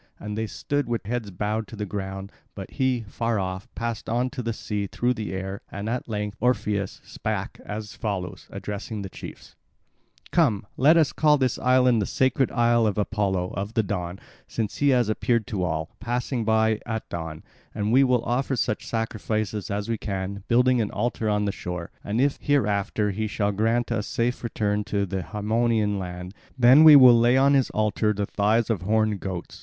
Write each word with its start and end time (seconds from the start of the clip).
And 0.19 0.35
they 0.35 0.47
stood 0.47 0.87
with 0.89 1.05
heads 1.05 1.29
bowed 1.29 1.67
to 1.67 1.75
the 1.75 1.85
ground; 1.85 2.31
but 2.55 2.71
he, 2.71 3.05
far 3.07 3.37
off, 3.39 3.67
passed 3.75 4.09
on 4.09 4.31
to 4.31 4.41
the 4.41 4.51
sea 4.51 4.87
through 4.87 5.13
the 5.13 5.31
air; 5.31 5.61
and 5.71 5.87
at 5.87 6.09
length 6.09 6.37
Orpheus 6.39 7.01
spake 7.03 7.59
as 7.63 7.93
follows, 7.93 8.47
addressing 8.49 9.03
the 9.03 9.11
chiefs: 9.11 9.55
"Come, 10.31 10.65
let 10.75 10.97
us 10.97 11.13
call 11.13 11.37
this 11.37 11.59
island 11.59 12.01
the 12.01 12.07
sacred 12.07 12.49
isle 12.51 12.87
of 12.87 12.97
Apollo 12.97 13.51
of 13.53 13.75
the 13.75 13.83
Dawn 13.83 14.19
since 14.47 14.77
he 14.77 14.89
has 14.89 15.07
appeared 15.07 15.45
to 15.45 15.63
all, 15.63 15.95
passing 15.99 16.43
by 16.45 16.79
at 16.87 17.07
dawn; 17.09 17.43
and 17.75 17.91
we 17.91 18.03
will 18.03 18.25
offer 18.25 18.55
such 18.55 18.87
sacrifices 18.87 19.69
as 19.69 19.87
we 19.87 19.99
can, 19.99 20.43
building 20.47 20.81
an 20.81 20.89
altar 20.89 21.29
on 21.29 21.45
the 21.45 21.51
shore; 21.51 21.91
and 22.03 22.19
if 22.19 22.39
hereafter 22.41 23.11
he 23.11 23.27
shall 23.27 23.51
grant 23.51 23.91
us 23.91 24.07
a 24.07 24.11
safe 24.11 24.43
return 24.43 24.83
to 24.85 25.05
the 25.05 25.21
Haemonian 25.21 25.99
land, 25.99 26.33
then 26.57 26.83
will 26.83 26.97
we 26.97 27.11
lay 27.13 27.37
on 27.37 27.53
his 27.53 27.69
altar 27.69 28.13
the 28.13 28.25
thighs 28.25 28.71
of 28.71 28.81
horned 28.81 29.19
goats. 29.19 29.59